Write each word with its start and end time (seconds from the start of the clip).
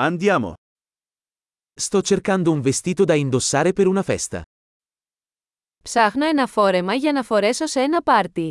Andiamo. 0.00 0.54
Sto 1.74 2.02
cercando 2.02 2.52
un 2.52 2.60
vestito 2.60 3.04
da 3.04 3.14
indossare 3.14 3.72
per 3.72 3.88
una 3.88 4.02
festa. 4.04 4.42
Ψάχνω 5.82 6.26
ένα 6.26 6.46
φόρεμα 6.46 6.94
για 6.94 7.12
να 7.12 7.22
φορέσω 7.22 7.66
σε 7.66 7.80
ένα 7.80 8.02
πάρτι. 8.02 8.48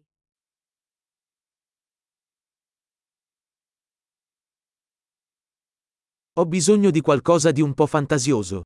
Ho 6.33 6.45
bisogno 6.45 6.91
di 6.91 7.01
qualcosa 7.01 7.51
di 7.51 7.61
un 7.61 7.73
po' 7.73 7.87
fantasioso. 7.87 8.61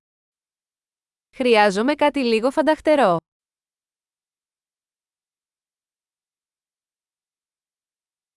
Χρειάζομαι 1.35 1.95
κάτι 1.95 2.19
λίγο 2.19 2.51
φανταχτερό. 2.51 3.17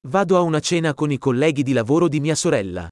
Vado 0.01 0.37
a 0.37 0.41
una 0.41 0.61
cena 0.61 0.95
con 0.95 1.11
i 1.11 1.19
colleghi 1.19 1.63
di 1.63 1.73
lavoro 1.73 2.09
di 2.09 2.21
mia 2.21 2.35
sorella. 2.35 2.89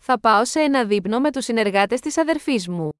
Θα 0.00 0.20
πάω 0.20 0.44
σε 0.44 0.60
ένα 0.60 0.86
δείπνο 0.86 1.20
με 1.20 1.32
τους 1.32 1.44
συνεργάτες 1.44 2.00
της 2.00 2.18
αδερφής 2.18 2.68
μου. 2.68 2.90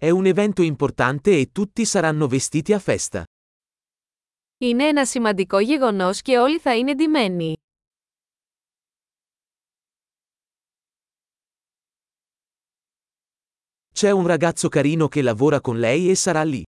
È 0.00 0.10
un 0.10 0.26
evento 0.26 0.62
importante 0.62 1.30
e 1.40 1.50
tutti 1.52 1.84
saranno 1.84 2.28
vestiti 2.28 2.72
a 2.72 2.78
festa. 2.78 3.24
Είναι 4.58 4.84
ένα 4.84 5.06
σημαντικό 5.06 5.58
γεγονός 5.58 6.22
και 6.22 6.38
όλοι 6.38 6.58
θα 6.58 6.76
είναι 6.76 6.94
ντυμένοι. 6.94 7.56
C'è 13.94 14.10
un 14.10 14.26
ragazzo 14.26 14.68
carino 14.68 15.08
che 15.08 15.22
lavora 15.22 15.60
con 15.60 15.78
lei 15.78 16.10
e 16.10 16.14
sarà 16.14 16.42
lì. 16.44 16.62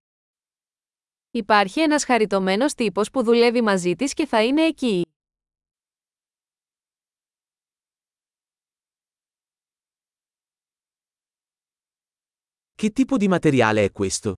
Υπάρχει 1.36 1.80
ένας 1.80 2.04
χαριτωμένος 2.04 2.74
τύπος 2.74 3.10
που 3.10 3.22
δουλεύει 3.24 3.62
μαζί 3.62 3.94
της 3.94 4.14
και 4.14 4.26
θα 4.26 4.44
είναι 4.44 4.62
εκεί. 4.62 5.02
Che 12.82 12.90
tipo 12.92 13.16
di 13.16 13.28
materiale 13.28 13.84
è 13.84 13.92
questo? 13.92 14.32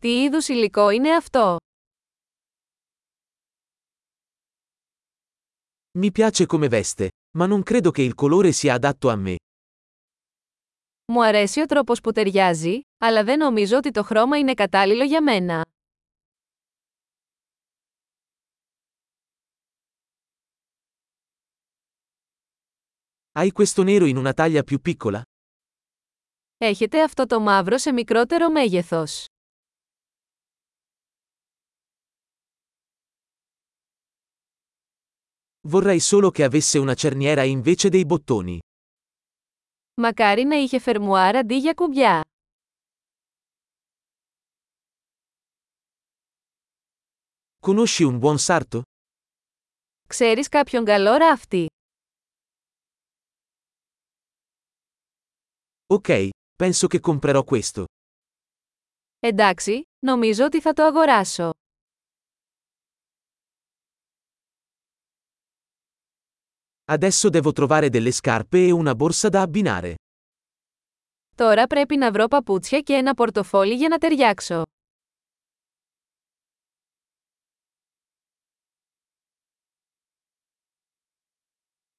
Τι 0.00 0.22
είδους 0.22 0.48
υλικό 0.48 0.90
είναι 0.90 1.14
αυτό; 1.14 1.56
Mi 5.98 6.10
piace 6.12 6.46
come 6.46 6.68
veste, 6.68 7.08
ma 7.38 7.46
non 7.46 7.62
credo 7.62 7.90
che 7.90 8.02
il 8.02 8.14
colore 8.14 8.52
sia 8.52 8.74
adatto 8.74 9.08
a 9.10 9.16
me. 9.16 9.36
Μου 11.04 11.24
αρέσει 11.24 11.60
ο 11.60 11.66
τρόπος 11.66 12.00
που 12.00 12.12
ταιριάζει, 12.12 12.80
αλλά 12.98 13.24
δεν 13.24 13.38
νομίζω 13.38 13.76
ότι 13.76 13.90
το 13.90 14.02
χρώμα 14.02 14.38
είναι 14.38 14.54
κατάλληλο 14.54 15.04
για 15.04 15.22
μένα. 15.22 15.64
Hai 23.38 23.50
questo 23.52 23.82
nero 23.82 24.06
in 24.06 24.16
una 24.16 24.32
taglia 24.32 24.62
più 24.62 24.80
piccola? 24.80 25.22
Έχετε 26.56 27.02
αυτό 27.02 27.26
το 27.26 27.40
μαύρο 27.40 27.78
σε 27.78 27.92
μικρότερο 27.92 28.50
μέγεθος. 28.50 29.24
Vorrei 35.68 36.00
solo 36.00 36.30
che 36.30 36.42
avesse 36.44 36.78
una 36.78 36.94
cerniera 36.94 37.42
invece 37.42 37.88
dei 37.88 38.04
bottoni. 38.04 38.58
Μακάρι 39.94 40.42
να 40.42 40.56
είχε 40.56 40.78
φερμουάρ 40.78 41.36
αντί 41.36 41.56
για 41.56 41.74
κουμπιά. 41.74 42.20
Conosci 47.66 48.04
un 48.04 48.18
buon 48.20 48.36
sarto? 48.38 48.80
Ξέρεις 50.08 50.48
κάποιον 50.48 50.84
καλό 50.84 51.16
ράφτη; 51.16 51.66
Ok, 55.86 56.28
penso 56.56 56.86
che 56.86 57.00
comprerò 57.00 57.44
questo. 57.44 57.84
Εντάξει, 59.18 59.82
νομίζω 60.06 60.44
ότι 60.44 60.60
θα 60.60 60.72
το 60.72 60.82
αγοράσω. 60.82 61.50
Adesso 66.91 67.29
devo 67.29 67.51
trovare 67.51 67.89
delle 67.89 68.11
scarpe 68.11 68.65
e 68.67 68.71
una 68.71 68.95
borsa 68.95 69.29
da 69.29 69.41
abbinare. 69.41 69.95
Τώρα 71.35 71.67
πρέπει 71.67 71.97
να 71.97 72.11
βρω 72.11 72.27
παπούτσια 72.27 72.79
και 72.79 72.93
ένα 72.93 73.13
πορτοφόλι 73.13 73.73
για 73.73 73.87
να 73.87 73.97
ταιριάξω. 73.97 74.63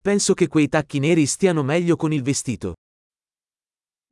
Penso 0.02 0.34
che 0.34 0.48
quei 0.48 0.68
tacchi 0.68 0.98
neri 0.98 1.26
stiano 1.26 1.62
meglio 1.62 1.96
con 1.96 2.12
il 2.12 2.22
vestito. 2.22 2.72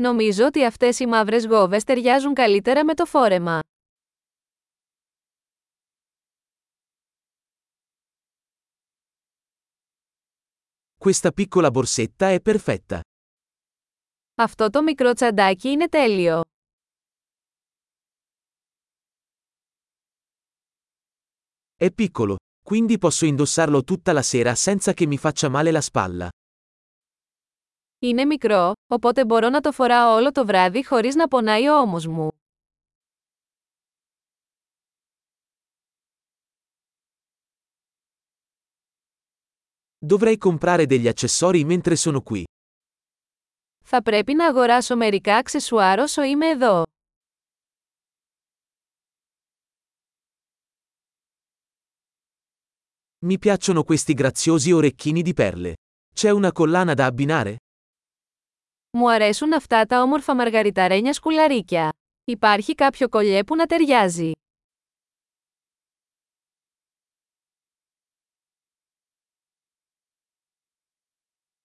Νομίζω 0.03 0.47
ότι 0.47 0.64
αυτές 0.64 0.98
οι 0.98 1.06
μαύρες 1.06 1.47
γόβες 1.47 1.84
ταιριάζουν 1.84 2.34
καλύτερα 2.34 2.84
με 2.84 2.94
το 2.94 3.04
φόρεμα. 3.04 3.60
Questa 11.00 11.31
piccola 11.31 11.70
borsetta 11.70 12.31
è 12.31 12.41
perfetta. 12.41 13.00
Αυτό 14.34 14.70
το 14.70 14.82
μικρό 14.82 15.12
τσαντάκι 15.12 15.69
είναι 15.69 15.88
τέλειο. 15.88 16.41
È 21.78 21.91
piccolo, 21.91 22.37
quindi 22.62 22.98
posso 22.98 23.26
indossarlo 23.26 23.84
tutta 23.84 24.12
la 24.12 24.22
sera 24.22 24.54
senza 24.54 24.92
che 24.94 25.06
mi 25.06 25.19
faccia 25.19 25.48
male 25.48 25.70
la 25.70 25.81
spalla. 25.81 26.28
Είναι 27.98 28.25
μικρό, 28.25 28.72
οπότε 28.87 29.25
μπορώ 29.25 29.48
να 29.48 29.60
το 29.60 29.72
φοράω 29.72 30.14
όλο 30.14 30.32
το 30.32 30.47
βράδυ 30.47 30.84
χωρίς 30.87 31.14
να 31.14 31.28
πονάει 31.28 31.69
ο 31.69 31.81
ώμος 31.81 32.06
μου. 32.06 32.28
Dovrei 40.00 40.37
comprare 40.37 40.87
degli 40.87 41.09
accessori 41.09 41.64
mentre 41.64 41.97
sono 41.97 42.20
qui. 42.22 42.44
Θα 43.84 44.03
πρέπει 44.03 44.34
να 44.34 44.47
αγοράσω 44.47 44.97
μερικά 44.97 45.37
αξεσουάρ 45.37 45.98
όσο 45.98 46.22
είμαι 46.22 46.47
εδώ. 46.48 46.82
Mi 53.26 53.38
piacciono 53.38 53.82
questi 53.82 54.14
graziosi 54.14 54.72
orecchini 54.72 55.22
di 55.22 55.32
perle. 55.32 55.75
C'è 56.14 56.31
una 56.31 56.53
collana 56.53 56.94
da 56.94 57.06
abbinare? 57.06 57.56
Μου 58.91 59.10
αρέσουν 59.10 59.53
αυτά 59.53 59.87
τα 59.87 60.03
όμορφα 60.03 60.34
μαργαριταρένια 60.34 61.12
σκουλαρίκια. 61.12 61.92
Υπάρχει 62.25 62.75
κάποιο 62.75 63.09
κολλιέ 63.09 63.44
που 63.44 63.56
να 63.56 63.66
ταιριάζει. 63.66 64.31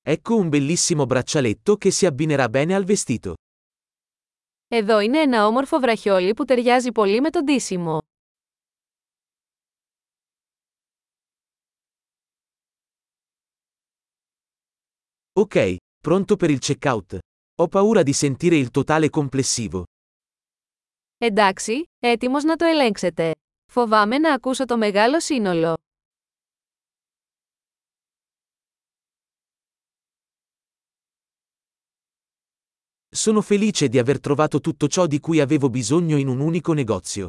Ecco 0.05 0.35
un 0.35 0.49
bellissimo 0.49 1.05
braccialetto 1.05 1.77
che 1.77 1.91
si 1.91 2.05
abbinerà 2.05 2.49
bene 2.49 2.75
al 2.75 2.83
vestito. 2.83 3.33
Εδώ 4.67 4.99
είναι 4.99 5.19
ένα 5.19 5.47
όμορφο 5.47 5.79
βραχιόλι 5.79 6.33
που 6.33 6.45
ταιριάζει 6.45 6.91
πολύ 6.91 7.21
με 7.21 7.29
το 7.29 7.43
ντύσιμο. 7.43 7.99
Ok, 15.33 15.75
pronto 16.07 16.35
per 16.35 16.49
il 16.49 16.59
checkout. 16.59 17.17
Ho 17.61 17.67
paura 17.67 18.03
di 18.03 18.13
sentire 18.13 18.55
il 18.55 18.69
totale 18.71 19.09
complessivo. 19.09 19.83
Εντάξει, 21.17 21.83
έτοιμος 21.99 22.43
να 22.43 22.55
το 22.55 22.65
ελέγξετε. 22.65 23.31
Φοβάμαι 23.71 24.17
να 24.17 24.33
ακούσω 24.33 24.65
το 24.65 24.77
μεγάλο 24.77 25.19
σύνολο. 25.19 25.77
Sono 33.15 33.41
felice 33.41 33.89
di 33.89 33.99
aver 33.99 34.21
trovato 34.21 34.61
tutto 34.61 34.87
ciò 34.87 35.05
di 35.05 35.19
cui 35.19 35.41
avevo 35.41 35.69
bisogno 35.69 36.17
in 36.17 36.27
un 36.27 36.39
unico 36.39 36.73
negozio. 36.73 37.27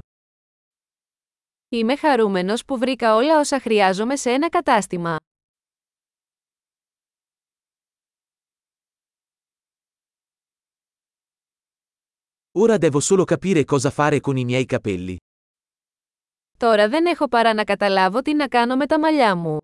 Είμαι 1.69 1.97
χαρούμενος 1.97 2.65
που 2.65 2.79
βρήκα 2.79 3.15
όλα 3.15 3.39
όσα 3.39 3.61
χρειάζομαι 3.61 4.17
σε 4.17 4.31
ένα 4.31 4.49
κατάστημα. 4.49 5.17
Ora 12.53 12.77
devo 12.79 13.01
solo 13.01 13.25
capire 13.25 13.65
cosa 13.65 13.91
fare 13.91 14.21
con 14.21 14.37
i 14.37 14.45
miei 14.45 14.67
capelli. 14.67 15.17
Τώρα 16.57 16.89
δεν 16.89 17.07
έχω 17.07 17.29
παρά 17.29 17.55
να 17.55 17.65
καταλάβω 17.65 18.23
τι 18.23 18.35
να 18.35 18.49
κάνω 18.49 18.77
με 18.77 18.87
τα 18.87 18.99
μαλλιά 18.99 19.37
μου. 19.37 19.59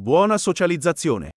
Buona 0.00 0.38
socializzazione. 0.38 1.30